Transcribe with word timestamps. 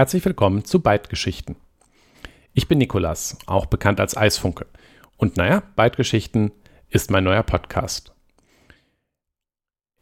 Herzlich 0.00 0.24
willkommen 0.24 0.64
zu 0.64 0.80
Byte-Geschichten. 0.80 1.56
Ich 2.54 2.68
bin 2.68 2.78
Nikolas, 2.78 3.36
auch 3.44 3.66
bekannt 3.66 4.00
als 4.00 4.16
Eisfunke. 4.16 4.64
Und 5.18 5.36
naja, 5.36 5.62
Byte-Geschichten 5.76 6.52
ist 6.88 7.10
mein 7.10 7.24
neuer 7.24 7.42
Podcast. 7.42 8.14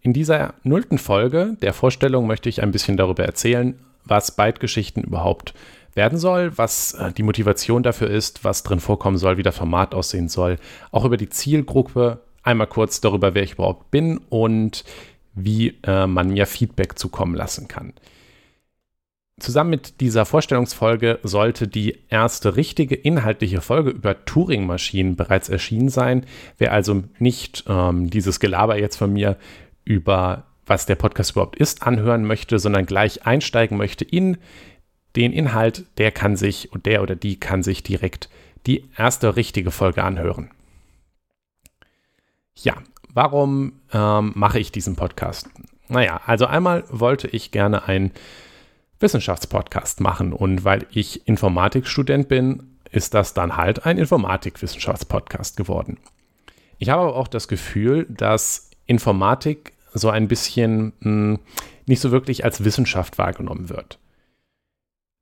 In 0.01 0.13
dieser 0.13 0.55
nullten 0.63 0.99
Folge 0.99 1.57
der 1.63 1.73
Vorstellung 1.73 2.29
möchte 2.29 2.49
ich 2.49 2.63
ein 2.63 2.71
bisschen 2.71 2.97
darüber 2.97 3.25
erzählen, 3.25 3.77
was 4.05 4.37
Byte-Geschichten 4.37 5.03
überhaupt 5.03 5.55
werden 5.95 6.17
soll, 6.17 6.57
was 6.57 6.95
äh, 6.95 7.11
die 7.13 7.25
Motivation 7.25 7.83
dafür 7.83 8.09
ist, 8.09 8.45
was 8.45 8.63
drin 8.63 8.79
vorkommen 8.79 9.19
soll, 9.19 9.37
wie 9.37 9.43
das 9.43 9.57
Format 9.57 9.97
aussehen 9.97 10.29
soll. 10.29 10.59
Auch 10.93 11.07
über 11.07 11.17
die 11.17 11.29
Zielgruppe, 11.29 12.21
einmal 12.45 12.69
kurz 12.69 13.01
darüber, 13.01 13.35
wer 13.35 13.43
ich 13.43 13.55
überhaupt 13.55 13.91
bin 13.91 14.19
und 14.29 14.85
wie 15.35 15.77
äh, 15.83 16.07
man 16.07 16.29
mir 16.31 16.47
Feedback 16.47 17.01
zukommen 17.01 17.35
lassen 17.35 17.67
kann. 17.67 17.95
Zusammen 19.39 19.71
mit 19.71 20.01
dieser 20.01 20.25
Vorstellungsfolge 20.25 21.19
sollte 21.23 21.69
die 21.69 21.99
erste 22.09 22.57
richtige 22.57 22.95
inhaltliche 22.95 23.61
Folge 23.61 23.91
über 23.91 24.25
Turing-Maschinen 24.25 25.17
bereits 25.17 25.49
erschienen 25.49 25.89
sein. 25.89 26.27
Wer 26.57 26.73
also 26.73 27.05
nicht 27.19 27.65
ähm, 27.69 28.11
dieses 28.11 28.41
Gelaber 28.41 28.79
jetzt 28.79 28.97
von 28.97 29.13
mir 29.13 29.37
über 29.85 30.45
was 30.69 30.87
der 30.87 30.97
Podcast 30.97 31.33
überhaupt 31.33 31.57
ist, 31.57 31.83
anhören 31.83 32.25
möchte, 32.25 32.59
sondern 32.59 32.87
gleich 32.87 33.27
einsteigen 33.27 33.79
möchte 33.79 34.05
in 34.05 34.37
den 35.17 35.33
Inhalt, 35.33 35.87
der 35.97 36.13
kann 36.13 36.37
sich 36.37 36.73
und 36.73 36.87
der 36.87 37.03
oder 37.03 37.17
die 37.17 37.41
kann 37.41 37.63
sich 37.63 37.83
direkt 37.83 38.29
die 38.67 38.85
erste 38.97 39.37
richtige 39.37 39.71
Folge 39.71 40.05
anhören. 40.05 40.51
Ja, 42.55 42.75
warum 43.13 43.81
ähm, 43.93 44.33
mache 44.35 44.59
ich 44.59 44.73
diesen 44.73 44.97
Podcast? 44.97 45.49
Naja, 45.89 46.21
also 46.27 46.47
einmal 46.47 46.85
wollte 46.91 47.29
ich 47.29 47.51
gerne 47.51 47.89
ein 47.89 48.13
Wissenschaftspodcast 49.01 50.01
machen. 50.01 50.33
Und 50.33 50.65
weil 50.65 50.87
ich 50.91 51.27
Informatikstudent 51.27 52.29
bin, 52.29 52.79
ist 52.91 53.15
das 53.15 53.35
dann 53.35 53.57
halt 53.57 53.87
ein 53.87 53.99
Informatikwissenschaftspodcast 53.99 55.57
geworden. 55.57 55.99
Ich 56.79 56.89
habe 56.89 57.03
aber 57.03 57.17
auch 57.17 57.29
das 57.29 57.49
Gefühl, 57.49 58.07
dass 58.09 58.71
Informatik 58.87 59.73
so 59.93 60.11
ein 60.11 60.29
bisschen 60.29 60.93
mh, 61.01 61.03
hm, 61.03 61.39
nicht 61.87 62.01
so 62.01 62.11
wirklich 62.11 62.45
als 62.45 62.65
Wissenschaft 62.65 63.19
wahrgenommen 63.19 63.69
wird. 63.69 63.99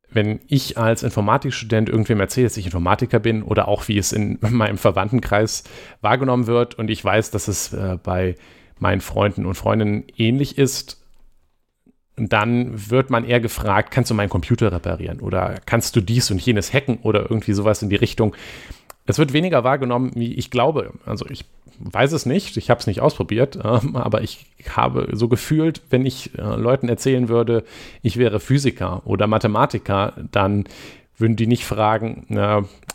Wenn 0.09 0.41
ich 0.47 0.79
als 0.79 1.03
Informatikstudent 1.03 1.89
irgendwem 1.89 2.21
erzähle, 2.21 2.47
dass 2.47 2.57
ich 2.57 2.67
Informatiker 2.67 3.19
bin 3.19 3.43
oder 3.43 3.69
auch 3.69 3.89
wie 3.89 3.99
es 3.99 4.13
in 4.13 4.39
meinem 4.51 4.79
Verwandtenkreis 4.79 5.65
wahrgenommen 6.01 6.47
wird 6.47 6.75
und 6.77 6.91
ich 6.91 7.05
weiß, 7.05 7.31
dass 7.31 7.49
es 7.49 7.73
äh, 7.73 7.99
bei 8.03 8.37
meinen 8.79 9.01
Freunden 9.01 9.47
und 9.47 9.55
Freundinnen 9.55 10.05
ähnlich 10.17 10.59
ist, 10.59 11.06
dann 12.17 12.91
wird 12.91 13.11
man 13.11 13.25
eher 13.25 13.41
gefragt, 13.41 13.91
kannst 13.91 14.11
du 14.11 14.15
meinen 14.15 14.31
Computer 14.31 14.73
reparieren 14.73 15.21
oder 15.21 15.57
kannst 15.67 15.95
du 15.97 16.01
dies 16.01 16.31
und 16.31 16.41
jenes 16.41 16.73
hacken 16.73 16.99
oder 17.03 17.23
irgendwie 17.23 17.53
sowas 17.53 17.83
in 17.83 17.91
die 17.91 17.97
Richtung. 17.97 18.35
Es 19.05 19.19
wird 19.19 19.33
weniger 19.33 19.65
wahrgenommen, 19.65 20.13
wie 20.15 20.35
ich 20.35 20.51
glaube. 20.51 20.93
Also 21.05 21.27
ich 21.29 21.45
weiß 21.79 22.13
es 22.13 22.25
nicht, 22.25 22.57
ich 22.57 22.71
habe 22.71 22.81
es 22.81 22.87
nicht 22.87 23.01
ausprobiert, 23.01 23.59
ähm, 23.65 23.97
aber 23.97 24.23
ich 24.23 24.47
habe 24.69 25.09
so 25.13 25.29
gefühlt, 25.29 25.83
wenn 25.91 26.07
ich 26.07 26.37
äh, 26.39 26.43
Leuten 26.43 26.89
erzählen 26.89 27.29
würde, 27.29 27.65
ich 28.03 28.17
wäre 28.17 28.41
Physiker 28.41 29.03
oder 29.05 29.27
Mathematiker, 29.27 30.15
dann 30.33 30.65
würden 31.19 31.37
die 31.37 31.47
nicht 31.47 31.65
fragen, 31.65 32.27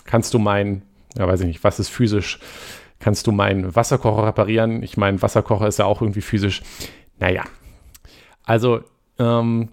kannst 0.05 0.35
du 0.35 0.37
mein, 0.37 0.83
ja 1.17 1.27
weiß 1.27 1.41
ich 1.41 1.47
nicht, 1.47 1.63
was 1.63 1.79
ist 1.79 1.89
physisch, 1.89 2.37
kannst 2.99 3.25
du 3.25 3.31
meinen 3.31 3.75
Wasserkocher 3.75 4.27
reparieren? 4.27 4.83
Ich 4.83 4.95
meine, 4.95 5.19
Wasserkocher 5.23 5.67
ist 5.67 5.79
ja 5.79 5.85
auch 5.85 6.03
irgendwie 6.03 6.21
physisch. 6.21 6.61
Naja, 7.19 7.43
also 8.43 8.81
ähm, 9.21 9.69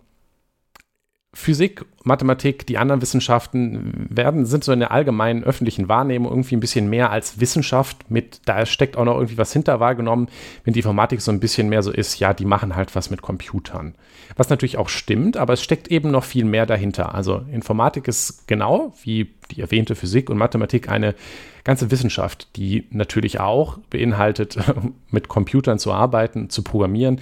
Physik, 1.34 1.84
Mathematik, 2.04 2.66
die 2.66 2.78
anderen 2.78 3.02
Wissenschaften 3.02 4.06
werden, 4.08 4.46
sind 4.46 4.64
so 4.64 4.72
in 4.72 4.80
der 4.80 4.90
allgemeinen 4.90 5.44
öffentlichen 5.44 5.88
Wahrnehmung 5.88 6.32
irgendwie 6.32 6.56
ein 6.56 6.60
bisschen 6.60 6.88
mehr 6.88 7.10
als 7.10 7.38
Wissenschaft 7.38 8.10
mit, 8.10 8.40
da 8.46 8.64
steckt 8.64 8.96
auch 8.96 9.04
noch 9.04 9.14
irgendwie 9.16 9.36
was 9.36 9.52
hinter 9.52 9.78
wahrgenommen, 9.78 10.28
wenn 10.64 10.72
die 10.72 10.80
Informatik 10.80 11.20
so 11.20 11.30
ein 11.30 11.38
bisschen 11.38 11.68
mehr 11.68 11.82
so 11.82 11.92
ist, 11.92 12.18
ja, 12.18 12.32
die 12.32 12.46
machen 12.46 12.74
halt 12.74 12.96
was 12.96 13.10
mit 13.10 13.20
Computern. 13.20 13.94
Was 14.36 14.48
natürlich 14.48 14.78
auch 14.78 14.88
stimmt, 14.88 15.36
aber 15.36 15.52
es 15.52 15.62
steckt 15.62 15.88
eben 15.88 16.10
noch 16.10 16.24
viel 16.24 16.44
mehr 16.44 16.66
dahinter. 16.66 17.14
Also 17.14 17.42
Informatik 17.52 18.08
ist 18.08 18.48
genau 18.48 18.94
wie 19.02 19.34
die 19.50 19.60
erwähnte 19.60 19.94
Physik 19.94 20.30
und 20.30 20.38
Mathematik 20.38 20.88
eine 20.88 21.14
ganze 21.62 21.90
Wissenschaft, 21.90 22.56
die 22.56 22.86
natürlich 22.90 23.38
auch 23.38 23.78
beinhaltet, 23.90 24.58
mit 25.10 25.28
Computern 25.28 25.78
zu 25.78 25.92
arbeiten, 25.92 26.48
zu 26.48 26.62
programmieren, 26.64 27.20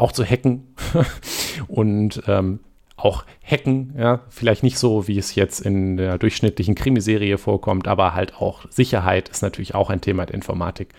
auch 0.00 0.12
zu 0.12 0.24
hacken. 0.24 0.74
Und 1.68 2.22
ähm, 2.26 2.60
auch 2.96 3.24
hacken, 3.42 3.94
ja, 3.98 4.20
vielleicht 4.28 4.62
nicht 4.62 4.78
so, 4.78 5.08
wie 5.08 5.18
es 5.18 5.34
jetzt 5.34 5.60
in 5.60 5.96
der 5.96 6.18
durchschnittlichen 6.18 6.74
Krimiserie 6.74 7.38
vorkommt, 7.38 7.88
aber 7.88 8.14
halt 8.14 8.36
auch 8.36 8.70
Sicherheit 8.70 9.28
ist 9.30 9.42
natürlich 9.42 9.74
auch 9.74 9.88
ein 9.88 10.02
Thema 10.02 10.26
der 10.26 10.34
Informatik. 10.34 10.90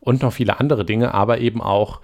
Und 0.00 0.22
noch 0.22 0.32
viele 0.32 0.58
andere 0.58 0.84
Dinge, 0.84 1.14
aber 1.14 1.38
eben 1.38 1.60
auch 1.60 2.00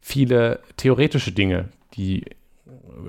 viele 0.00 0.60
theoretische 0.76 1.32
Dinge, 1.32 1.70
die, 1.94 2.24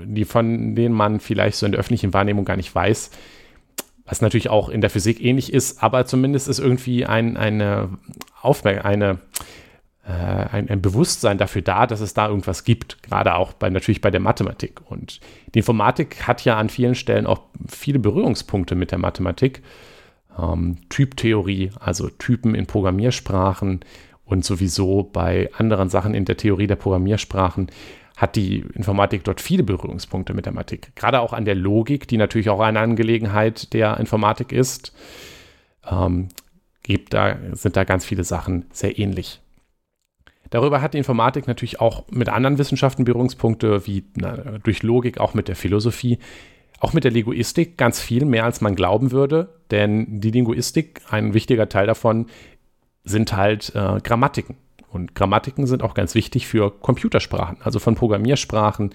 die 0.06 0.26
von 0.26 0.76
denen 0.76 0.96
man 0.96 1.20
vielleicht 1.20 1.58
so 1.58 1.66
in 1.66 1.72
der 1.72 1.80
öffentlichen 1.80 2.14
Wahrnehmung 2.14 2.46
gar 2.46 2.58
nicht 2.58 2.74
weiß, 2.74 3.12
was 4.06 4.22
natürlich 4.22 4.50
auch 4.50 4.70
in 4.70 4.82
der 4.82 4.90
Physik 4.90 5.24
ähnlich 5.24 5.54
ist, 5.54 5.84
aber 5.84 6.06
zumindest 6.06 6.48
ist 6.48 6.60
irgendwie 6.60 7.06
ein, 7.06 7.38
eine 7.38 7.90
Aufmerksamkeit, 8.42 8.92
eine 8.92 9.20
ein, 10.04 10.70
ein, 10.70 10.82
Bewusstsein 10.82 11.38
dafür 11.38 11.62
da, 11.62 11.86
dass 11.86 12.02
es 12.02 12.14
da 12.14 12.28
irgendwas 12.28 12.64
gibt, 12.64 13.04
gerade 13.04 13.36
auch 13.36 13.54
bei, 13.54 13.70
natürlich 13.70 14.02
bei 14.02 14.10
der 14.10 14.20
Mathematik. 14.20 14.82
Und 14.90 15.20
die 15.54 15.60
Informatik 15.60 16.28
hat 16.28 16.44
ja 16.44 16.58
an 16.58 16.70
vielen 16.70 16.96
Stellen 16.96 17.28
auch 17.28 17.42
viele 17.68 18.00
Berührungspunkte 18.00 18.74
mit 18.76 18.92
der 18.92 18.98
Mathematik. 18.98 19.62
Ähm, 20.38 20.78
Typtheorie, 20.90 21.72
also 21.80 22.10
Typen 22.10 22.56
in 22.56 22.66
Programmiersprachen 22.66 23.82
und 24.26 24.44
sowieso 24.44 25.04
bei 25.04 25.50
anderen 25.58 25.90
Sachen 25.90 26.16
in 26.16 26.26
der 26.26 26.38
Theorie 26.38 26.68
der 26.68 26.78
Programmiersprachen 26.78 27.70
hat 28.18 28.36
die 28.36 28.60
Informatik 28.74 29.24
dort 29.24 29.42
viele 29.42 29.64
Berührungspunkte 29.64 30.34
mit 30.34 30.46
der 30.46 30.54
Mathematik. 30.54 30.96
Gerade 30.96 31.20
auch 31.20 31.34
an 31.34 31.46
der 31.46 31.56
Logik, 31.56 32.08
die 32.08 32.18
natürlich 32.18 32.50
auch 32.50 32.60
eine 32.60 32.80
Angelegenheit 32.80 33.74
der 33.74 33.98
Informatik 34.00 34.52
ist, 34.52 34.94
ähm, 35.90 36.30
gibt 36.84 37.14
da, 37.14 37.38
sind 37.54 37.76
da 37.76 37.84
ganz 37.84 38.06
viele 38.06 38.24
Sachen 38.24 38.66
sehr 38.72 38.98
ähnlich. 38.98 39.42
Darüber 40.52 40.82
hat 40.82 40.94
die 40.94 40.98
Informatik 40.98 41.48
natürlich 41.48 41.80
auch 41.80 42.04
mit 42.12 42.30
anderen 42.30 42.58
Wissenschaften 42.58 43.06
Berührungspunkte, 43.06 43.88
wie 43.88 44.04
na, 44.16 44.60
durch 44.64 44.84
Logik 44.84 45.20
auch 45.20 45.34
mit 45.34 45.48
der 45.48 45.56
Philosophie, 45.56 46.20
auch 46.80 46.94
mit 46.94 47.04
der 47.04 47.12
Linguistik 47.12 47.78
ganz 47.78 48.00
viel 48.02 48.26
mehr, 48.26 48.44
als 48.44 48.60
man 48.62 48.76
glauben 48.76 49.12
würde. 49.12 49.62
Denn 49.72 50.20
die 50.20 50.30
Linguistik, 50.30 51.02
ein 51.10 51.34
wichtiger 51.34 51.70
Teil 51.70 51.88
davon, 51.88 52.28
sind 53.04 53.36
halt 53.36 53.74
äh, 53.76 54.00
Grammatiken. 54.04 54.58
Und 54.90 55.16
Grammatiken 55.16 55.68
sind 55.68 55.84
auch 55.84 55.94
ganz 55.94 56.16
wichtig 56.16 56.48
für 56.48 56.70
Computersprachen, 56.70 57.58
also 57.62 57.80
von 57.80 57.96
Programmiersprachen 57.96 58.94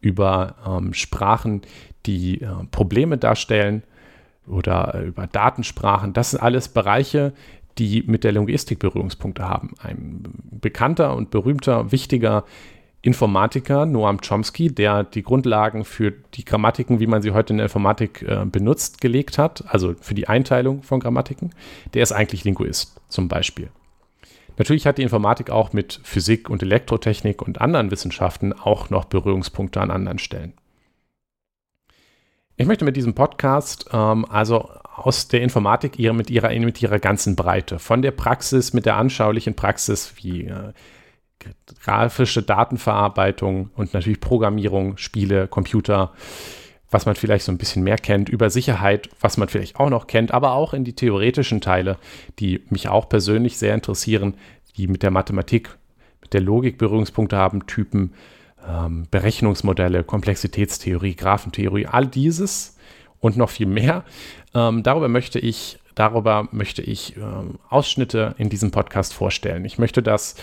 über 0.00 0.56
ähm, 0.66 0.94
Sprachen, 0.94 1.60
die 2.06 2.40
äh, 2.40 2.48
Probleme 2.70 3.18
darstellen 3.18 3.82
oder 4.46 4.94
äh, 4.94 5.06
über 5.06 5.26
Datensprachen. 5.26 6.14
Das 6.14 6.30
sind 6.30 6.40
alles 6.40 6.68
Bereiche, 6.68 7.34
die 7.78 8.04
mit 8.06 8.24
der 8.24 8.32
Linguistik 8.32 8.78
Berührungspunkte 8.78 9.48
haben. 9.48 9.74
Ein 9.78 10.22
bekannter 10.50 11.14
und 11.14 11.30
berühmter, 11.30 11.92
wichtiger 11.92 12.44
Informatiker, 13.02 13.86
Noam 13.86 14.20
Chomsky, 14.20 14.68
der 14.68 15.04
die 15.04 15.22
Grundlagen 15.22 15.84
für 15.84 16.10
die 16.34 16.44
Grammatiken, 16.44 16.98
wie 16.98 17.06
man 17.06 17.22
sie 17.22 17.30
heute 17.30 17.52
in 17.52 17.58
der 17.58 17.66
Informatik 17.66 18.22
äh, 18.22 18.44
benutzt, 18.44 19.00
gelegt 19.00 19.38
hat, 19.38 19.64
also 19.68 19.94
für 20.00 20.14
die 20.14 20.26
Einteilung 20.26 20.82
von 20.82 20.98
Grammatiken, 20.98 21.50
der 21.94 22.02
ist 22.02 22.12
eigentlich 22.12 22.42
Linguist 22.42 23.00
zum 23.08 23.28
Beispiel. 23.28 23.68
Natürlich 24.58 24.86
hat 24.86 24.98
die 24.98 25.02
Informatik 25.02 25.50
auch 25.50 25.72
mit 25.72 26.00
Physik 26.02 26.50
und 26.50 26.62
Elektrotechnik 26.62 27.42
und 27.42 27.60
anderen 27.60 27.90
Wissenschaften 27.90 28.52
auch 28.52 28.90
noch 28.90 29.04
Berührungspunkte 29.04 29.80
an 29.80 29.90
anderen 29.90 30.18
Stellen. 30.18 30.54
Ich 32.58 32.66
möchte 32.66 32.86
mit 32.86 32.96
diesem 32.96 33.14
Podcast 33.14 33.90
ähm, 33.92 34.24
also 34.30 34.70
aus 34.94 35.28
der 35.28 35.42
Informatik 35.42 35.98
ihre, 35.98 36.14
mit, 36.14 36.30
ihrer, 36.30 36.58
mit 36.58 36.80
ihrer 36.80 36.98
ganzen 36.98 37.36
Breite, 37.36 37.78
von 37.78 38.00
der 38.00 38.12
Praxis, 38.12 38.72
mit 38.72 38.86
der 38.86 38.96
anschaulichen 38.96 39.54
Praxis 39.54 40.14
wie 40.16 40.46
äh, 40.46 40.72
grafische 41.82 42.42
Datenverarbeitung 42.42 43.70
und 43.76 43.92
natürlich 43.92 44.20
Programmierung, 44.20 44.96
Spiele, 44.96 45.48
Computer, 45.48 46.14
was 46.90 47.04
man 47.04 47.14
vielleicht 47.14 47.44
so 47.44 47.52
ein 47.52 47.58
bisschen 47.58 47.84
mehr 47.84 47.98
kennt, 47.98 48.30
über 48.30 48.48
Sicherheit, 48.48 49.10
was 49.20 49.36
man 49.36 49.48
vielleicht 49.48 49.78
auch 49.78 49.90
noch 49.90 50.06
kennt, 50.06 50.32
aber 50.32 50.52
auch 50.52 50.72
in 50.72 50.84
die 50.84 50.94
theoretischen 50.94 51.60
Teile, 51.60 51.98
die 52.38 52.64
mich 52.70 52.88
auch 52.88 53.10
persönlich 53.10 53.58
sehr 53.58 53.74
interessieren, 53.74 54.34
die 54.78 54.88
mit 54.88 55.02
der 55.02 55.10
Mathematik, 55.10 55.76
mit 56.22 56.32
der 56.32 56.40
Logik 56.40 56.78
Berührungspunkte 56.78 57.36
haben, 57.36 57.66
Typen, 57.66 58.14
ähm, 58.68 59.06
Berechnungsmodelle, 59.10 60.04
Komplexitätstheorie, 60.04 61.14
Graphentheorie, 61.14 61.86
all 61.86 62.06
dieses 62.06 62.76
und 63.20 63.36
noch 63.36 63.50
viel 63.50 63.66
mehr. 63.66 64.04
Ähm, 64.54 64.82
darüber 64.82 65.08
möchte 65.08 65.38
ich, 65.38 65.78
darüber 65.94 66.48
möchte 66.52 66.82
ich 66.82 67.16
ähm, 67.16 67.58
Ausschnitte 67.68 68.34
in 68.38 68.48
diesem 68.48 68.70
Podcast 68.70 69.14
vorstellen. 69.14 69.64
Ich 69.64 69.78
möchte 69.78 70.02
das 70.02 70.36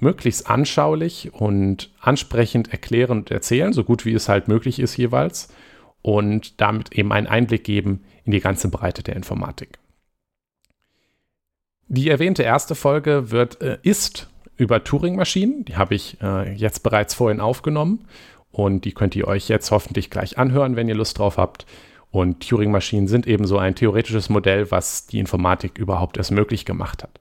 möglichst 0.00 0.48
anschaulich 0.48 1.32
und 1.32 1.90
ansprechend 2.00 2.72
erklären 2.72 3.18
und 3.18 3.30
erzählen, 3.30 3.72
so 3.72 3.84
gut 3.84 4.04
wie 4.04 4.12
es 4.12 4.28
halt 4.28 4.48
möglich 4.48 4.78
ist 4.78 4.96
jeweils. 4.96 5.48
Und 6.00 6.60
damit 6.60 6.92
eben 6.92 7.12
einen 7.12 7.26
Einblick 7.26 7.64
geben 7.64 8.04
in 8.24 8.30
die 8.30 8.40
ganze 8.40 8.68
Breite 8.68 9.02
der 9.02 9.16
Informatik. 9.16 9.78
Die 11.88 12.08
erwähnte 12.08 12.42
erste 12.42 12.74
Folge 12.74 13.30
wird, 13.30 13.60
äh, 13.60 13.78
ist 13.82 14.28
über 14.58 14.84
Turing-Maschinen. 14.84 15.64
Die 15.64 15.76
habe 15.76 15.94
ich 15.94 16.18
äh, 16.20 16.52
jetzt 16.52 16.82
bereits 16.82 17.14
vorhin 17.14 17.40
aufgenommen 17.40 18.04
und 18.50 18.84
die 18.84 18.92
könnt 18.92 19.16
ihr 19.16 19.26
euch 19.26 19.48
jetzt 19.48 19.70
hoffentlich 19.70 20.10
gleich 20.10 20.36
anhören, 20.36 20.76
wenn 20.76 20.88
ihr 20.88 20.94
Lust 20.94 21.18
drauf 21.18 21.38
habt. 21.38 21.64
Und 22.10 22.46
Turing-Maschinen 22.46 23.06
sind 23.06 23.26
eben 23.26 23.46
so 23.46 23.58
ein 23.58 23.74
theoretisches 23.74 24.28
Modell, 24.28 24.70
was 24.70 25.06
die 25.06 25.18
Informatik 25.18 25.78
überhaupt 25.78 26.16
erst 26.16 26.32
möglich 26.32 26.64
gemacht 26.64 27.02
hat. 27.02 27.20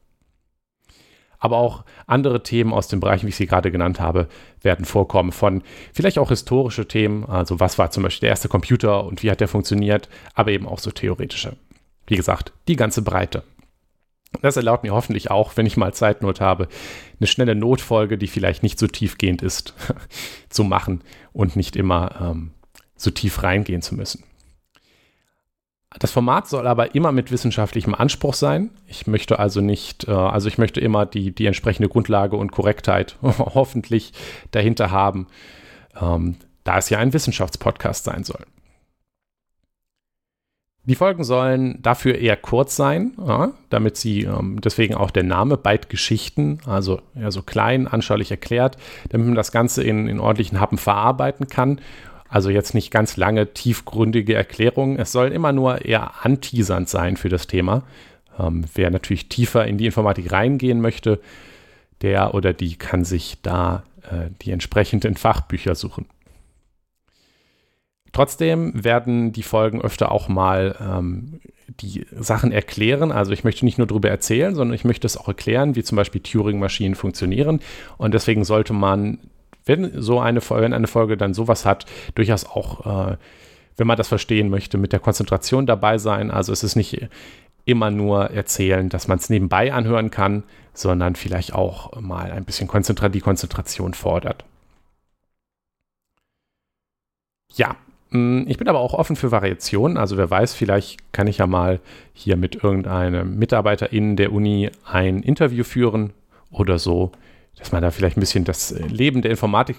Aber 1.39 1.57
auch 1.57 1.83
andere 2.07 2.41
Themen 2.41 2.73
aus 2.73 2.87
den 2.87 2.99
Bereichen, 2.99 3.27
wie 3.27 3.29
ich 3.29 3.35
sie 3.35 3.45
gerade 3.45 3.71
genannt 3.71 3.99
habe, 3.99 4.27
werden 4.61 4.85
vorkommen. 4.85 5.31
Von 5.31 5.61
vielleicht 5.93 6.17
auch 6.17 6.29
historische 6.29 6.87
Themen, 6.87 7.25
also 7.25 7.59
was 7.59 7.77
war 7.77 7.91
zum 7.91 8.03
Beispiel 8.03 8.21
der 8.21 8.31
erste 8.31 8.49
Computer 8.49 9.03
und 9.03 9.21
wie 9.21 9.29
hat 9.29 9.39
der 9.39 9.47
funktioniert, 9.47 10.09
aber 10.33 10.51
eben 10.51 10.67
auch 10.67 10.79
so 10.79 10.89
theoretische. 10.89 11.55
Wie 12.07 12.15
gesagt, 12.15 12.53
die 12.67 12.75
ganze 12.75 13.03
Breite. 13.03 13.43
Das 14.41 14.57
erlaubt 14.57 14.83
mir 14.83 14.93
hoffentlich 14.93 15.31
auch, 15.31 15.57
wenn 15.57 15.65
ich 15.65 15.77
mal 15.77 15.93
Zeitnot 15.93 16.41
habe, 16.41 16.67
eine 17.19 17.27
schnelle 17.27 17.55
Notfolge, 17.55 18.17
die 18.17 18.27
vielleicht 18.27 18.63
nicht 18.63 18.79
so 18.79 18.87
tiefgehend 18.87 19.41
ist, 19.41 19.73
zu 20.49 20.63
machen 20.63 21.01
und 21.33 21.55
nicht 21.55 21.75
immer 21.75 22.15
ähm, 22.21 22.51
so 22.95 23.11
tief 23.11 23.43
reingehen 23.43 23.81
zu 23.81 23.95
müssen. 23.95 24.23
Das 25.99 26.11
Format 26.11 26.47
soll 26.47 26.67
aber 26.67 26.93
immer 26.95 27.11
mit 27.11 27.31
wissenschaftlichem 27.31 27.95
Anspruch 27.95 28.33
sein. 28.33 28.69
Ich 28.87 29.07
möchte 29.07 29.39
also 29.39 29.61
nicht, 29.61 30.07
äh, 30.07 30.11
also 30.11 30.47
ich 30.47 30.57
möchte 30.57 30.79
immer 30.79 31.05
die, 31.05 31.33
die 31.33 31.45
entsprechende 31.45 31.89
Grundlage 31.89 32.35
und 32.35 32.51
Korrektheit 32.51 33.17
hoffentlich 33.21 34.13
dahinter 34.51 34.91
haben, 34.91 35.27
ähm, 35.99 36.35
da 36.63 36.77
es 36.77 36.89
ja 36.89 36.99
ein 36.99 37.13
Wissenschaftspodcast 37.13 38.03
sein 38.03 38.23
soll. 38.23 38.45
Die 40.87 40.95
Folgen 40.95 41.25
sollen 41.25 41.81
dafür 41.81 42.17
eher 42.17 42.37
kurz 42.37 42.77
sein, 42.77 43.11
ja, 43.17 43.51
damit 43.69 43.97
sie, 43.97 44.21
ähm, 44.21 44.61
deswegen 44.61 44.95
auch 44.95 45.11
der 45.11 45.23
Name, 45.23 45.57
Byte-Geschichten, 45.57 46.59
also 46.65 47.01
eher 47.13 47.31
so 47.31 47.41
klein, 47.41 47.87
anschaulich 47.87 48.31
erklärt, 48.31 48.77
damit 49.09 49.27
man 49.27 49.35
das 49.35 49.51
Ganze 49.51 49.83
in, 49.83 50.07
in 50.07 50.21
ordentlichen 50.21 50.61
Happen 50.61 50.77
verarbeiten 50.77 51.47
kann. 51.47 51.81
Also 52.29 52.49
jetzt 52.49 52.73
nicht 52.73 52.89
ganz 52.89 53.17
lange, 53.17 53.53
tiefgründige 53.53 54.33
Erklärungen. 54.33 54.97
Es 54.97 55.11
soll 55.11 55.33
immer 55.33 55.51
nur 55.51 55.83
eher 55.83 56.25
anteasernd 56.25 56.87
sein 56.87 57.17
für 57.17 57.29
das 57.29 57.47
Thema. 57.47 57.83
Ähm, 58.39 58.63
wer 58.73 58.89
natürlich 58.89 59.27
tiefer 59.27 59.67
in 59.67 59.77
die 59.77 59.87
Informatik 59.87 60.31
reingehen 60.31 60.79
möchte, 60.79 61.19
der 62.01 62.33
oder 62.33 62.53
die 62.53 62.77
kann 62.77 63.03
sich 63.03 63.41
da 63.41 63.83
äh, 64.03 64.29
die 64.41 64.51
entsprechenden 64.51 65.17
Fachbücher 65.17 65.75
suchen. 65.75 66.05
Trotzdem 68.11 68.83
werden 68.83 69.31
die 69.31 69.43
Folgen 69.43 69.81
öfter 69.81 70.11
auch 70.11 70.27
mal 70.27 70.75
ähm, 70.81 71.39
die 71.67 72.05
Sachen 72.11 72.51
erklären. 72.51 73.11
Also 73.11 73.31
ich 73.31 73.43
möchte 73.43 73.65
nicht 73.65 73.77
nur 73.77 73.87
darüber 73.87 74.09
erzählen, 74.09 74.55
sondern 74.55 74.73
ich 74.73 74.85
möchte 74.85 75.05
es 75.05 75.17
auch 75.17 75.27
erklären, 75.27 75.75
wie 75.75 75.83
zum 75.83 75.95
Beispiel 75.95 76.21
Turing-Maschinen 76.21 76.95
funktionieren. 76.95 77.59
Und 77.97 78.13
deswegen 78.13 78.45
sollte 78.45 78.73
man, 78.73 79.19
wenn 79.65 80.01
so 80.01 80.19
eine, 80.19 80.41
wenn 80.49 80.73
eine 80.73 80.87
Folge 80.87 81.17
dann 81.17 81.33
sowas 81.33 81.65
hat, 81.65 81.85
durchaus 82.15 82.45
auch, 82.45 83.11
äh, 83.11 83.17
wenn 83.75 83.87
man 83.87 83.97
das 83.97 84.07
verstehen 84.07 84.49
möchte, 84.49 84.77
mit 84.77 84.93
der 84.93 84.99
Konzentration 84.99 85.65
dabei 85.65 85.97
sein. 85.97 86.31
Also 86.31 86.53
es 86.53 86.63
ist 86.63 86.75
nicht 86.75 87.07
immer 87.65 87.91
nur 87.91 88.31
erzählen, 88.31 88.87
dass 88.89 89.07
man 89.07 89.17
es 89.17 89.29
nebenbei 89.29 89.73
anhören 89.73 90.09
kann, 90.09 90.43
sondern 90.73 91.15
vielleicht 91.15 91.53
auch 91.53 91.99
mal 91.99 92.31
ein 92.31 92.45
bisschen 92.45 92.67
konzentra 92.67 93.09
die 93.09 93.19
Konzentration 93.19 93.93
fordert. 93.93 94.45
Ja, 97.53 97.75
ich 98.09 98.57
bin 98.57 98.69
aber 98.69 98.79
auch 98.79 98.93
offen 98.93 99.17
für 99.17 99.31
Variationen. 99.31 99.97
Also 99.97 100.17
wer 100.17 100.29
weiß, 100.29 100.53
vielleicht 100.53 101.11
kann 101.11 101.27
ich 101.27 101.39
ja 101.39 101.47
mal 101.47 101.81
hier 102.13 102.37
mit 102.37 102.63
irgendeinem 102.63 103.37
MitarbeiterInnen 103.37 104.15
der 104.15 104.31
Uni 104.31 104.69
ein 104.85 105.21
Interview 105.21 105.65
führen 105.65 106.13
oder 106.49 106.79
so, 106.79 107.11
dass 107.57 107.73
man 107.73 107.81
da 107.81 107.91
vielleicht 107.91 108.15
ein 108.15 108.21
bisschen 108.21 108.45
das 108.45 108.71
Leben 108.71 109.21
der 109.21 109.31
Informatik 109.31 109.75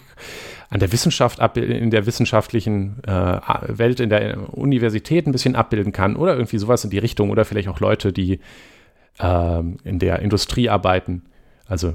an 0.68 0.80
der 0.80 0.92
Wissenschaft 0.92 1.38
in 1.56 1.90
der 1.90 2.04
wissenschaftlichen 2.04 3.02
äh, 3.04 3.40
Welt 3.68 4.00
in 4.00 4.10
der 4.10 4.54
Universität 4.54 5.26
ein 5.26 5.32
bisschen 5.32 5.56
abbilden 5.56 5.92
kann 5.92 6.14
oder 6.14 6.34
irgendwie 6.34 6.58
sowas 6.58 6.84
in 6.84 6.90
die 6.90 6.98
Richtung 6.98 7.30
oder 7.30 7.46
vielleicht 7.46 7.68
auch 7.68 7.80
Leute, 7.80 8.12
die 8.12 8.40
äh, 9.18 9.60
in 9.84 9.98
der 9.98 10.18
Industrie 10.18 10.68
arbeiten, 10.68 11.22
also 11.66 11.94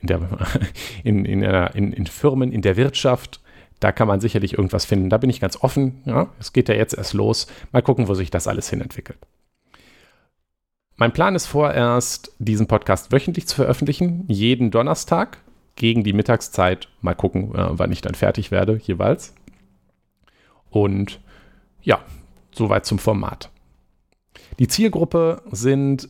in, 0.00 0.08
der, 0.08 0.20
in, 1.04 1.24
in, 1.24 1.42
in, 1.42 1.92
in 1.94 2.06
Firmen, 2.06 2.52
in 2.52 2.60
der 2.60 2.76
Wirtschaft 2.76 3.41
da 3.82 3.92
kann 3.92 4.08
man 4.08 4.20
sicherlich 4.20 4.54
irgendwas 4.54 4.84
finden. 4.84 5.10
Da 5.10 5.18
bin 5.18 5.30
ich 5.30 5.40
ganz 5.40 5.56
offen. 5.60 6.02
Ja, 6.04 6.28
es 6.38 6.52
geht 6.52 6.68
ja 6.68 6.74
jetzt 6.74 6.94
erst 6.94 7.14
los. 7.14 7.46
Mal 7.72 7.82
gucken, 7.82 8.08
wo 8.08 8.14
sich 8.14 8.30
das 8.30 8.46
alles 8.46 8.70
hin 8.70 8.80
entwickelt. 8.80 9.18
Mein 10.96 11.12
Plan 11.12 11.34
ist 11.34 11.46
vorerst, 11.46 12.32
diesen 12.38 12.68
Podcast 12.68 13.10
wöchentlich 13.12 13.48
zu 13.48 13.56
veröffentlichen, 13.56 14.24
jeden 14.28 14.70
Donnerstag 14.70 15.38
gegen 15.74 16.04
die 16.04 16.12
Mittagszeit. 16.12 16.88
Mal 17.00 17.14
gucken, 17.14 17.54
äh, 17.54 17.70
wann 17.70 17.90
ich 17.90 18.02
dann 18.02 18.14
fertig 18.14 18.50
werde, 18.50 18.76
jeweils. 18.76 19.34
Und 20.70 21.20
ja, 21.82 22.00
soweit 22.52 22.86
zum 22.86 22.98
Format. 22.98 23.50
Die 24.58 24.68
Zielgruppe 24.68 25.42
sind 25.50 26.08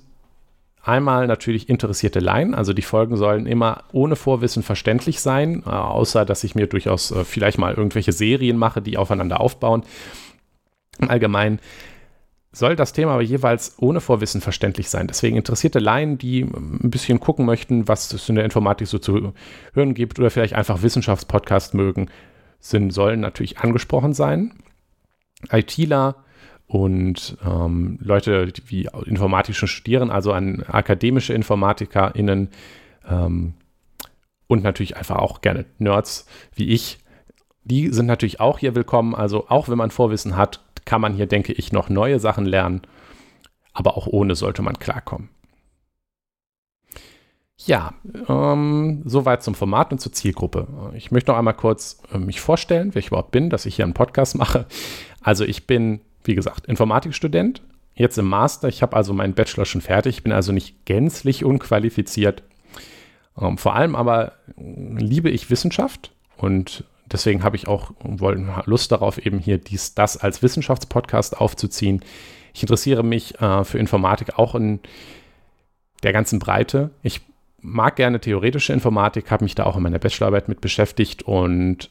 Einmal 0.85 1.29
natürlich 1.29 1.69
interessierte 1.69 2.19
Laien, 2.19 2.55
also 2.55 2.73
die 2.73 2.83
Folgen 2.83 3.17
sollen 3.17 3.47
immer 3.47 3.85
ohne 3.93 4.17
Vorwissen 4.17 4.65
verständlich 4.65 5.21
sein, 5.21 5.63
äh, 5.65 5.71
außer 5.71 6.25
dass 6.25 6.43
ich 6.43 6.57
mir 6.57 6.67
durchaus 6.67 7.13
äh, 7.13 7.25
vielleicht 7.25 7.59
mal 7.59 7.75
irgendwelche 7.75 8.11
Serien 8.11 8.57
mache, 8.57 8.83
die 8.83 8.97
aufeinander 8.97 9.41
aufbauen. 9.41 9.85
Allgemein 10.99 11.61
soll 12.51 12.75
das 12.75 12.93
Thema 12.93 13.13
aber 13.13 13.23
jeweils 13.23 13.77
ohne 13.79 14.01
Vorwissen 14.01 14.41
verständlich 14.41 14.91
sein. 14.91 15.07
Deswegen 15.07 15.37
interessierte 15.37 15.79
Laien, 15.79 16.19
die 16.19 16.43
ein 16.43 16.91
bisschen 16.91 17.21
gucken 17.21 17.47
möchten, 17.47 17.87
was 17.87 18.13
es 18.13 18.29
in 18.29 18.35
der 18.35 18.45
Informatik 18.45 18.89
so 18.89 18.99
zu 18.99 19.33
hören 19.73 19.95
gibt 19.95 20.19
oder 20.19 20.31
vielleicht 20.31 20.55
einfach 20.55 20.83
Wissenschaftspodcast 20.83 21.75
mögen, 21.75 22.11
sind, 22.59 22.93
sollen 22.93 23.21
natürlich 23.21 23.59
angesprochen 23.59 24.15
sein. 24.15 24.53
ITler, 25.51 26.17
und 26.73 27.37
ähm, 27.45 27.99
Leute, 28.01 28.51
wie 28.65 28.89
Informatik 29.05 29.55
schon 29.55 29.69
studieren, 29.69 30.11
also 30.11 30.33
an 30.33 30.65
akademische 30.67 31.35
InformatikerInnen 31.35 32.49
ähm, 33.07 33.53
und 34.47 34.63
natürlich 34.65 34.97
einfach 34.97 35.17
auch 35.17 35.43
gerne 35.43 35.67
Nerds 35.79 36.27
wie 36.55 36.71
ich, 36.71 36.99
die 37.65 37.89
sind 37.89 38.07
natürlich 38.07 38.41
auch 38.41 38.59
hier 38.59 38.75
willkommen. 38.75 39.15
Also 39.15 39.51
auch 39.51 39.69
wenn 39.69 39.77
man 39.77 39.91
Vorwissen 39.91 40.35
hat, 40.35 40.61
kann 40.87 41.03
man 41.03 41.13
hier, 41.13 41.27
denke 41.27 41.53
ich, 41.53 41.73
noch 41.73 41.91
neue 41.91 42.19
Sachen 42.19 42.47
lernen, 42.47 42.81
aber 43.75 43.99
auch 43.99 44.07
ohne 44.07 44.35
sollte 44.35 44.63
man 44.63 44.79
klarkommen. 44.79 45.29
Ja, 47.67 47.93
ähm, 48.31 49.03
soweit 49.05 49.43
zum 49.43 49.55
Format 49.55 49.93
und 49.93 49.99
zur 49.99 50.13
Zielgruppe. 50.13 50.93
Ich 50.95 51.11
möchte 51.11 51.33
noch 51.33 51.39
einmal 51.39 51.53
kurz 51.53 52.03
äh, 52.15 52.19
mich 52.19 52.41
vorstellen, 52.41 52.95
wer 52.95 53.01
ich 53.01 53.09
überhaupt 53.09 53.31
bin, 53.31 53.51
dass 53.51 53.67
ich 53.67 53.77
hier 53.77 53.85
einen 53.85 53.93
Podcast 53.93 54.37
mache. 54.37 54.65
Also 55.21 55.45
ich 55.45 55.67
bin 55.67 56.01
wie 56.25 56.35
gesagt, 56.35 56.67
Informatikstudent, 56.67 57.63
jetzt 57.95 58.19
im 58.19 58.29
Master. 58.29 58.69
Ich 58.69 58.83
habe 58.83 58.97
also 58.97 59.13
meinen 59.13 59.35
Bachelor 59.35 59.65
schon 59.65 59.81
fertig, 59.81 60.19
Ich 60.19 60.23
bin 60.23 60.33
also 60.33 60.53
nicht 60.53 60.85
gänzlich 60.85 61.45
unqualifiziert. 61.45 62.43
Ähm, 63.41 63.59
vor 63.59 63.75
allem 63.75 63.95
aber 63.97 64.33
liebe 64.57 65.31
ich 65.31 65.51
Wissenschaft 65.51 66.13
und 66.37 66.85
deswegen 67.11 67.43
habe 67.43 67.57
ich 67.57 67.69
auch 67.69 67.93
Lust 68.67 68.93
darauf, 68.93 69.19
eben 69.19 69.39
hier 69.39 69.59
dies, 69.59 69.95
das 69.95 70.17
als 70.17 70.43
Wissenschaftspodcast 70.43 71.39
aufzuziehen. 71.41 72.03
Ich 72.55 72.63
interessiere 72.63 73.03
mich 73.03 73.41
äh, 73.41 73.65
für 73.65 73.79
Informatik 73.79 74.39
auch 74.39 74.55
in 74.55 74.81
der 76.03 76.13
ganzen 76.13 76.39
Breite. 76.39 76.91
Ich 77.03 77.21
mag 77.61 77.97
gerne 77.97 78.21
theoretische 78.21 78.73
Informatik, 78.73 79.31
habe 79.31 79.45
mich 79.45 79.55
da 79.55 79.65
auch 79.65 79.77
in 79.77 79.83
meiner 79.83 79.99
Bachelorarbeit 79.99 80.49
mit 80.49 80.61
beschäftigt 80.61 81.23
und 81.23 81.91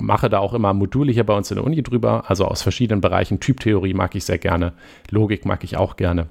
mache 0.00 0.28
da 0.28 0.38
auch 0.38 0.54
immer 0.54 0.72
Module 0.74 1.12
hier 1.12 1.24
bei 1.24 1.34
uns 1.34 1.50
in 1.50 1.56
der 1.56 1.64
Uni 1.64 1.82
drüber, 1.82 2.24
also 2.28 2.46
aus 2.46 2.62
verschiedenen 2.62 3.00
Bereichen. 3.00 3.40
Typtheorie 3.40 3.94
mag 3.94 4.14
ich 4.14 4.24
sehr 4.24 4.38
gerne, 4.38 4.72
Logik 5.10 5.44
mag 5.44 5.64
ich 5.64 5.76
auch 5.76 5.96
gerne. 5.96 6.28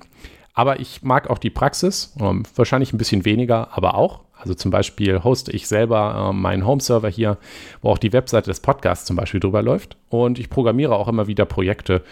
Aber 0.54 0.80
ich 0.80 1.04
mag 1.04 1.30
auch 1.30 1.38
die 1.38 1.50
Praxis, 1.50 2.14
ähm, 2.20 2.44
wahrscheinlich 2.56 2.94
ein 2.94 2.98
bisschen 2.98 3.26
weniger, 3.26 3.70
aber 3.72 3.96
auch. 3.96 4.22
Also 4.38 4.54
zum 4.54 4.72
Beispiel 4.72 5.24
hoste 5.24 5.52
ich 5.52 5.68
selber 5.68 6.30
äh, 6.30 6.34
meinen 6.34 6.66
Home-Server 6.66 7.10
hier, 7.10 7.38
wo 7.82 7.90
auch 7.90 7.98
die 7.98 8.14
Webseite 8.14 8.50
des 8.50 8.60
Podcasts 8.62 9.06
zum 9.06 9.16
Beispiel 9.16 9.40
drüber 9.40 9.62
läuft. 9.62 9.98
Und 10.10 10.40
ich 10.40 10.50
programmiere 10.50 10.96
auch 10.96 11.08
immer 11.08 11.28
wieder 11.28 11.46
Projekte 11.46 12.04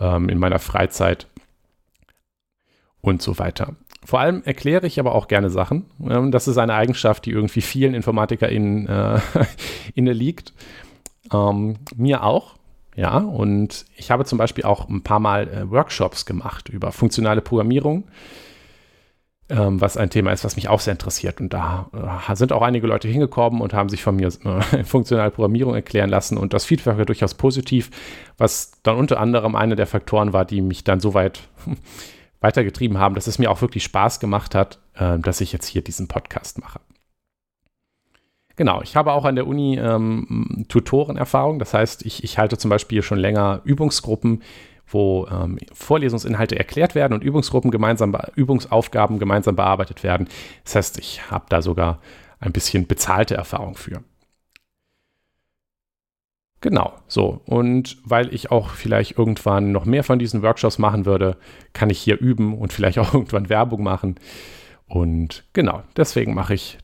ähm, 0.00 0.28
in 0.28 0.38
meiner 0.38 0.58
Freizeit 0.58 1.26
und 3.00 3.22
so 3.22 3.38
weiter. 3.38 3.76
Vor 4.04 4.20
allem 4.20 4.42
erkläre 4.44 4.86
ich 4.86 4.98
aber 4.98 5.14
auch 5.14 5.28
gerne 5.28 5.50
Sachen. 5.50 5.84
Ähm, 6.08 6.30
das 6.30 6.48
ist 6.48 6.58
eine 6.58 6.74
Eigenschaft, 6.74 7.26
die 7.26 7.30
irgendwie 7.30 7.60
vielen 7.60 7.94
InformatikerInnen 7.94 8.86
äh, 8.86 9.20
inne 9.94 10.12
liegt. 10.12 10.52
Ähm, 11.32 11.76
mir 11.96 12.22
auch. 12.24 12.54
Ja, 12.96 13.18
und 13.18 13.84
ich 13.96 14.10
habe 14.10 14.24
zum 14.24 14.38
Beispiel 14.38 14.64
auch 14.64 14.88
ein 14.88 15.02
paar 15.02 15.20
Mal 15.20 15.48
äh, 15.48 15.70
Workshops 15.70 16.26
gemacht 16.26 16.68
über 16.68 16.90
funktionale 16.92 17.40
Programmierung. 17.40 18.08
ähm, 19.50 19.80
was 19.80 19.96
ein 19.96 20.10
Thema 20.10 20.32
ist, 20.32 20.44
was 20.44 20.56
mich 20.56 20.68
auch 20.68 20.80
sehr 20.80 20.92
interessiert. 20.92 21.40
Und 21.40 21.52
da 21.52 21.88
äh, 22.28 22.34
sind 22.36 22.52
auch 22.52 22.62
einige 22.62 22.86
Leute 22.86 23.08
hingekommen 23.08 23.60
und 23.60 23.72
haben 23.72 23.88
sich 23.88 24.02
von 24.02 24.16
mir 24.16 24.28
äh, 24.44 24.84
funktionale 24.84 25.30
Programmierung 25.30 25.74
erklären 25.74 26.10
lassen. 26.10 26.36
Und 26.36 26.52
das 26.52 26.64
Feedback 26.64 26.98
war 26.98 27.04
durchaus 27.04 27.34
positiv, 27.34 27.90
was 28.36 28.72
dann 28.82 28.96
unter 28.96 29.20
anderem 29.20 29.54
einer 29.54 29.76
der 29.76 29.86
Faktoren 29.86 30.32
war, 30.32 30.44
die 30.44 30.60
mich 30.60 30.84
dann 30.84 31.00
so 31.00 31.14
weit 31.14 31.40
weitergetrieben 32.40 32.98
haben, 32.98 33.14
dass 33.14 33.26
es 33.26 33.38
mir 33.38 33.50
auch 33.50 33.62
wirklich 33.62 33.84
Spaß 33.84 34.20
gemacht 34.20 34.54
hat, 34.54 34.78
äh, 34.94 35.18
dass 35.18 35.40
ich 35.40 35.52
jetzt 35.52 35.66
hier 35.66 35.82
diesen 35.82 36.08
Podcast 36.08 36.58
mache. 36.60 36.80
Genau, 38.58 38.82
ich 38.82 38.96
habe 38.96 39.12
auch 39.12 39.24
an 39.24 39.36
der 39.36 39.46
Uni 39.46 39.78
ähm, 39.78 40.64
Tutorenerfahrung. 40.68 41.60
Das 41.60 41.74
heißt, 41.74 42.04
ich, 42.04 42.24
ich 42.24 42.38
halte 42.38 42.58
zum 42.58 42.70
Beispiel 42.70 43.02
schon 43.02 43.18
länger 43.18 43.60
Übungsgruppen, 43.62 44.42
wo 44.88 45.28
ähm, 45.30 45.58
Vorlesungsinhalte 45.72 46.58
erklärt 46.58 46.96
werden 46.96 47.12
und 47.14 47.22
Übungsgruppen 47.22 47.70
gemeinsam, 47.70 48.16
Übungsaufgaben 48.34 49.20
gemeinsam 49.20 49.54
bearbeitet 49.54 50.02
werden. 50.02 50.28
Das 50.64 50.74
heißt, 50.74 50.98
ich 50.98 51.30
habe 51.30 51.46
da 51.48 51.62
sogar 51.62 52.00
ein 52.40 52.50
bisschen 52.50 52.88
bezahlte 52.88 53.36
Erfahrung 53.36 53.76
für. 53.76 54.02
Genau, 56.60 56.92
so. 57.06 57.40
Und 57.46 57.98
weil 58.04 58.34
ich 58.34 58.50
auch 58.50 58.70
vielleicht 58.70 59.16
irgendwann 59.16 59.70
noch 59.70 59.84
mehr 59.84 60.02
von 60.02 60.18
diesen 60.18 60.42
Workshops 60.42 60.78
machen 60.78 61.06
würde, 61.06 61.36
kann 61.74 61.90
ich 61.90 62.00
hier 62.00 62.18
üben 62.18 62.58
und 62.58 62.72
vielleicht 62.72 62.98
auch 62.98 63.14
irgendwann 63.14 63.48
Werbung 63.48 63.84
machen. 63.84 64.16
Und 64.88 65.44
genau, 65.52 65.84
deswegen 65.96 66.34
mache 66.34 66.54
ich, 66.54 66.78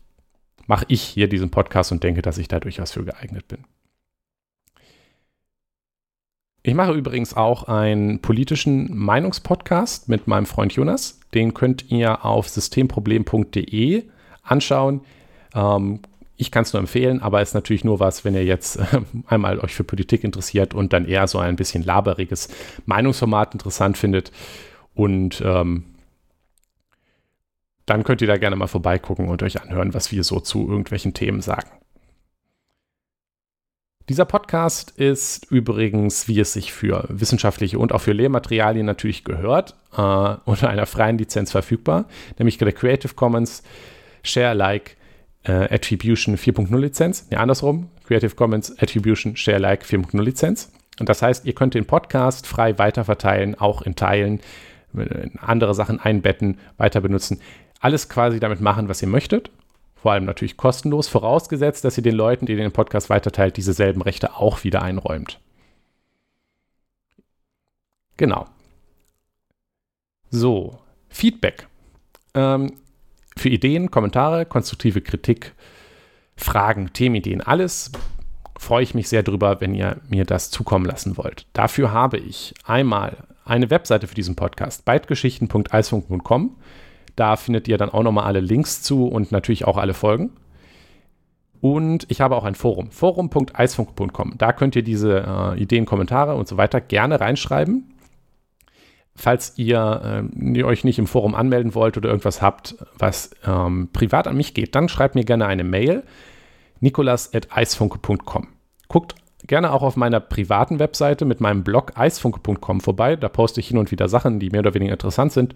mache 0.66 0.84
ich 0.88 1.02
hier 1.02 1.28
diesen 1.28 1.50
Podcast 1.50 1.92
und 1.92 2.02
denke, 2.02 2.22
dass 2.22 2.38
ich 2.38 2.48
da 2.48 2.60
durchaus 2.60 2.92
für 2.92 3.04
geeignet 3.04 3.48
bin. 3.48 3.64
Ich 6.66 6.74
mache 6.74 6.92
übrigens 6.94 7.34
auch 7.34 7.64
einen 7.64 8.20
politischen 8.20 8.96
Meinungspodcast 8.96 10.08
mit 10.08 10.26
meinem 10.26 10.46
Freund 10.46 10.72
Jonas. 10.72 11.20
Den 11.34 11.52
könnt 11.52 11.90
ihr 11.90 12.24
auf 12.24 12.48
systemproblem.de 12.48 14.04
anschauen. 14.42 15.02
Ähm, 15.54 16.00
ich 16.36 16.50
kann 16.50 16.62
es 16.62 16.72
nur 16.72 16.80
empfehlen, 16.80 17.20
aber 17.20 17.42
ist 17.42 17.54
natürlich 17.54 17.84
nur 17.84 18.00
was, 18.00 18.24
wenn 18.24 18.34
ihr 18.34 18.44
jetzt 18.44 18.76
äh, 18.76 19.00
einmal 19.26 19.60
euch 19.60 19.74
für 19.74 19.84
Politik 19.84 20.24
interessiert 20.24 20.72
und 20.72 20.94
dann 20.94 21.04
eher 21.04 21.28
so 21.28 21.38
ein 21.38 21.56
bisschen 21.56 21.82
laberiges 21.82 22.48
Meinungsformat 22.86 23.52
interessant 23.52 23.98
findet. 23.98 24.32
Und 24.94 25.42
ähm, 25.44 25.84
dann 27.86 28.04
könnt 28.04 28.20
ihr 28.20 28.28
da 28.28 28.36
gerne 28.36 28.56
mal 28.56 28.66
vorbeigucken 28.66 29.28
und 29.28 29.42
euch 29.42 29.60
anhören, 29.60 29.94
was 29.94 30.12
wir 30.12 30.24
so 30.24 30.40
zu 30.40 30.68
irgendwelchen 30.68 31.14
Themen 31.14 31.40
sagen. 31.40 31.70
Dieser 34.10 34.26
Podcast 34.26 34.90
ist 34.90 35.50
übrigens, 35.50 36.28
wie 36.28 36.38
es 36.38 36.52
sich 36.52 36.74
für 36.74 37.06
wissenschaftliche 37.08 37.78
und 37.78 37.92
auch 37.92 38.02
für 38.02 38.12
Lehrmaterialien 38.12 38.84
natürlich 38.84 39.24
gehört, 39.24 39.76
äh, 39.92 40.36
unter 40.44 40.68
einer 40.68 40.84
freien 40.84 41.16
Lizenz 41.16 41.50
verfügbar, 41.50 42.06
nämlich 42.38 42.58
der 42.58 42.70
Creative 42.72 43.14
Commons 43.14 43.62
Share 44.22 44.50
Alike 44.50 44.92
äh, 45.44 45.74
Attribution 45.74 46.36
4.0 46.36 46.78
Lizenz. 46.78 47.30
Ne, 47.30 47.38
andersrum, 47.38 47.88
Creative 48.06 48.34
Commons 48.34 48.78
Attribution 48.78 49.36
Share 49.36 49.56
Alike 49.56 49.86
4.0 49.86 50.20
Lizenz. 50.22 50.70
Und 51.00 51.08
das 51.08 51.22
heißt, 51.22 51.46
ihr 51.46 51.54
könnt 51.54 51.74
den 51.74 51.86
Podcast 51.86 52.46
frei 52.46 52.78
weiterverteilen, 52.78 53.58
auch 53.58 53.82
in 53.82 53.96
Teilen, 53.96 54.40
andere 55.40 55.74
Sachen 55.74 55.98
einbetten, 55.98 56.58
weiter 56.76 57.00
benutzen. 57.00 57.40
Alles 57.84 58.08
quasi 58.08 58.40
damit 58.40 58.60
machen, 58.60 58.88
was 58.88 59.02
ihr 59.02 59.08
möchtet 59.08 59.50
vor 60.04 60.12
allem 60.12 60.26
natürlich 60.26 60.58
kostenlos, 60.58 61.08
vorausgesetzt, 61.08 61.82
dass 61.82 61.96
ihr 61.96 62.02
den 62.02 62.14
Leuten, 62.14 62.44
die 62.44 62.56
den 62.56 62.72
Podcast 62.72 63.08
weiterteilt, 63.08 63.56
diese 63.56 63.72
selben 63.72 64.02
Rechte 64.02 64.36
auch 64.36 64.62
wieder 64.62 64.82
einräumt. 64.82 65.40
Genau. 68.18 68.44
So, 70.28 70.78
Feedback. 71.08 71.68
Ähm, 72.34 72.74
für 73.34 73.48
Ideen, 73.48 73.90
Kommentare, 73.90 74.44
konstruktive 74.44 75.00
Kritik, 75.00 75.54
Fragen, 76.36 76.92
Themenideen, 76.92 77.40
alles 77.40 77.90
freue 78.58 78.82
ich 78.82 78.92
mich 78.92 79.08
sehr 79.08 79.22
drüber, 79.22 79.62
wenn 79.62 79.74
ihr 79.74 80.02
mir 80.10 80.26
das 80.26 80.50
zukommen 80.50 80.84
lassen 80.84 81.16
wollt. 81.16 81.46
Dafür 81.54 81.92
habe 81.92 82.18
ich 82.18 82.52
einmal 82.64 83.24
eine 83.46 83.70
Webseite 83.70 84.06
für 84.06 84.14
diesen 84.14 84.36
Podcast, 84.36 84.84
beitgeschichten.eisfunk.com. 84.84 86.56
Da 87.16 87.36
findet 87.36 87.68
ihr 87.68 87.78
dann 87.78 87.90
auch 87.90 88.02
nochmal 88.02 88.24
alle 88.24 88.40
Links 88.40 88.82
zu 88.82 89.06
und 89.06 89.32
natürlich 89.32 89.66
auch 89.66 89.76
alle 89.76 89.94
Folgen. 89.94 90.30
Und 91.60 92.06
ich 92.10 92.20
habe 92.20 92.36
auch 92.36 92.44
ein 92.44 92.54
Forum, 92.54 92.90
forum.eisfunk.com. 92.90 94.34
Da 94.36 94.52
könnt 94.52 94.76
ihr 94.76 94.82
diese 94.82 95.24
äh, 95.26 95.58
Ideen, 95.58 95.86
Kommentare 95.86 96.34
und 96.34 96.46
so 96.46 96.58
weiter 96.58 96.80
gerne 96.80 97.20
reinschreiben. 97.20 97.94
Falls 99.16 99.54
ihr 99.56 100.26
äh, 100.36 100.62
euch 100.62 100.84
nicht 100.84 100.98
im 100.98 101.06
Forum 101.06 101.34
anmelden 101.34 101.74
wollt 101.74 101.96
oder 101.96 102.10
irgendwas 102.10 102.42
habt, 102.42 102.76
was 102.98 103.30
ähm, 103.46 103.88
privat 103.92 104.26
an 104.26 104.36
mich 104.36 104.52
geht, 104.52 104.74
dann 104.74 104.88
schreibt 104.88 105.14
mir 105.14 105.24
gerne 105.24 105.46
eine 105.46 105.64
Mail, 105.64 106.02
nikolas.eisfunke.com. 106.80 108.48
Guckt 108.88 109.14
gerne 109.46 109.72
auch 109.72 109.82
auf 109.82 109.96
meiner 109.96 110.20
privaten 110.20 110.78
Webseite 110.78 111.24
mit 111.24 111.40
meinem 111.40 111.64
Blog 111.64 111.92
eisfunke.com 111.94 112.80
vorbei. 112.80 113.16
Da 113.16 113.28
poste 113.28 113.60
ich 113.60 113.68
hin 113.68 113.78
und 113.78 113.90
wieder 113.90 114.08
Sachen, 114.08 114.40
die 114.40 114.50
mehr 114.50 114.60
oder 114.60 114.74
weniger 114.74 114.92
interessant 114.92 115.32
sind. 115.32 115.54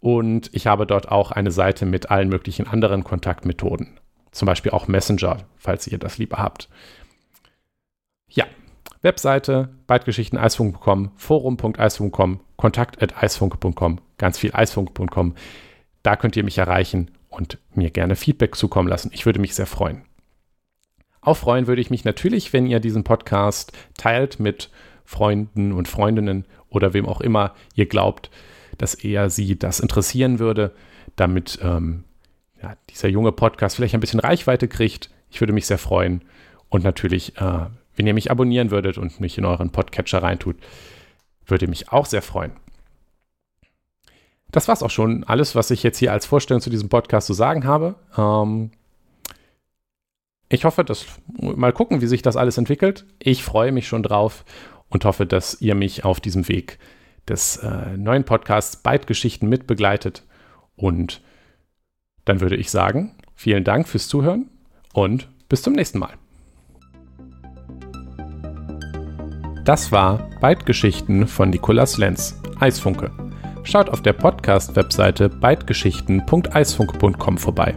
Und 0.00 0.50
ich 0.52 0.66
habe 0.66 0.86
dort 0.86 1.10
auch 1.10 1.30
eine 1.30 1.50
Seite 1.50 1.86
mit 1.86 2.10
allen 2.10 2.28
möglichen 2.28 2.66
anderen 2.66 3.04
Kontaktmethoden. 3.04 3.98
Zum 4.30 4.46
Beispiel 4.46 4.72
auch 4.72 4.88
Messenger, 4.88 5.38
falls 5.56 5.86
ihr 5.86 5.98
das 5.98 6.18
lieber 6.18 6.36
habt. 6.36 6.68
Ja, 8.28 8.44
Webseite, 9.02 9.70
Beitgeschichten-eisfunk.com, 9.86 11.12
forum.eisfunk.com, 11.16 12.40
kontakt.eisfunk.com, 12.56 14.00
ganz 14.18 14.38
viel 14.38 14.50
eisfunk.com. 14.52 15.34
Da 16.02 16.16
könnt 16.16 16.36
ihr 16.36 16.44
mich 16.44 16.58
erreichen 16.58 17.10
und 17.28 17.58
mir 17.74 17.90
gerne 17.90 18.16
Feedback 18.16 18.54
zukommen 18.56 18.88
lassen. 18.88 19.10
Ich 19.12 19.26
würde 19.26 19.40
mich 19.40 19.54
sehr 19.54 19.66
freuen. 19.66 20.02
Auch 21.20 21.36
freuen 21.36 21.66
würde 21.66 21.80
ich 21.80 21.90
mich 21.90 22.04
natürlich, 22.04 22.52
wenn 22.52 22.66
ihr 22.66 22.78
diesen 22.80 23.04
Podcast 23.04 23.72
teilt 23.96 24.38
mit 24.38 24.70
Freunden 25.04 25.72
und 25.72 25.88
Freundinnen 25.88 26.44
oder 26.68 26.94
wem 26.94 27.06
auch 27.06 27.20
immer 27.20 27.54
ihr 27.74 27.86
glaubt, 27.86 28.30
dass 28.78 28.94
eher 28.94 29.30
sie 29.30 29.58
das 29.58 29.80
interessieren 29.80 30.38
würde, 30.38 30.72
damit 31.16 31.58
ähm, 31.62 32.04
ja, 32.62 32.76
dieser 32.90 33.08
junge 33.08 33.32
Podcast 33.32 33.76
vielleicht 33.76 33.94
ein 33.94 34.00
bisschen 34.00 34.20
Reichweite 34.20 34.68
kriegt. 34.68 35.10
Ich 35.30 35.40
würde 35.40 35.52
mich 35.52 35.66
sehr 35.66 35.78
freuen. 35.78 36.22
Und 36.68 36.84
natürlich, 36.84 37.36
äh, 37.36 37.66
wenn 37.96 38.06
ihr 38.06 38.14
mich 38.14 38.30
abonnieren 38.30 38.70
würdet 38.70 38.98
und 38.98 39.20
mich 39.20 39.38
in 39.38 39.44
euren 39.44 39.70
Podcatcher 39.70 40.22
reintut, 40.22 40.56
würde 41.46 41.68
mich 41.68 41.92
auch 41.92 42.06
sehr 42.06 42.22
freuen. 42.22 42.52
Das 44.50 44.68
war's 44.68 44.82
auch 44.82 44.90
schon. 44.90 45.24
Alles, 45.24 45.54
was 45.54 45.70
ich 45.70 45.82
jetzt 45.82 45.98
hier 45.98 46.12
als 46.12 46.26
Vorstellung 46.26 46.60
zu 46.60 46.70
diesem 46.70 46.88
Podcast 46.88 47.26
zu 47.26 47.34
sagen 47.34 47.64
habe. 47.64 47.96
Ähm, 48.16 48.70
ich 50.48 50.64
hoffe, 50.64 50.84
dass 50.84 51.06
mal 51.40 51.72
gucken, 51.72 52.00
wie 52.00 52.06
sich 52.06 52.22
das 52.22 52.36
alles 52.36 52.56
entwickelt. 52.56 53.04
Ich 53.18 53.42
freue 53.42 53.72
mich 53.72 53.88
schon 53.88 54.02
drauf 54.02 54.44
und 54.88 55.04
hoffe, 55.04 55.26
dass 55.26 55.60
ihr 55.60 55.74
mich 55.74 56.04
auf 56.04 56.20
diesem 56.20 56.48
Weg 56.48 56.78
des 57.28 57.58
äh, 57.58 57.96
neuen 57.96 58.24
Podcasts 58.24 58.76
Beitgeschichten 58.76 59.48
mitbegleitet. 59.48 60.24
Und 60.76 61.22
dann 62.24 62.40
würde 62.40 62.56
ich 62.56 62.70
sagen, 62.70 63.14
vielen 63.34 63.64
Dank 63.64 63.88
fürs 63.88 64.08
Zuhören 64.08 64.48
und 64.92 65.28
bis 65.48 65.62
zum 65.62 65.74
nächsten 65.74 65.98
Mal. 65.98 66.14
Das 69.64 69.90
war 69.90 70.30
Beitgeschichten 70.40 71.26
von 71.26 71.50
Nikolas 71.50 71.98
Lenz, 71.98 72.40
Eisfunke. 72.60 73.10
Schaut 73.64 73.90
auf 73.90 74.00
der 74.00 74.12
Podcast-Webseite 74.12 75.28
beitgeschichten.eisfunke.com 75.28 77.36
vorbei. 77.36 77.74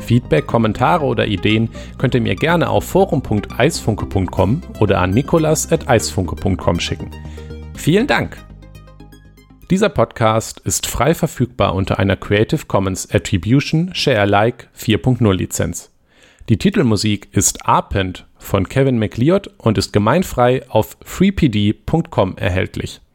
Feedback, 0.00 0.48
Kommentare 0.48 1.04
oder 1.04 1.28
Ideen 1.28 1.68
könnt 1.96 2.16
ihr 2.16 2.20
mir 2.20 2.34
gerne 2.34 2.68
auf 2.68 2.82
forum.eisfunke.com 2.84 4.62
oder 4.80 5.00
an 5.00 5.10
nikolas.eisfunke.com 5.10 6.80
schicken. 6.80 7.12
Vielen 7.74 8.08
Dank! 8.08 8.51
Dieser 9.72 9.88
Podcast 9.88 10.60
ist 10.66 10.86
frei 10.86 11.14
verfügbar 11.14 11.74
unter 11.74 11.98
einer 11.98 12.14
Creative 12.14 12.66
Commons 12.66 13.10
Attribution 13.10 13.94
Share 13.94 14.20
Alike 14.20 14.66
4.0 14.78 15.32
Lizenz. 15.32 15.90
Die 16.50 16.58
Titelmusik 16.58 17.28
ist 17.32 17.64
Arpent 17.64 18.26
von 18.36 18.68
Kevin 18.68 18.98
McLeod 18.98 19.48
und 19.56 19.78
ist 19.78 19.94
gemeinfrei 19.94 20.68
auf 20.68 20.98
freepd.com 21.02 22.36
erhältlich. 22.36 23.00